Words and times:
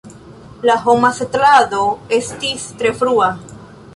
La 0.69 0.77
homa 0.85 1.11
setlado 1.17 1.83
estis 2.19 2.65
tre 2.81 2.95
frua. 3.03 3.31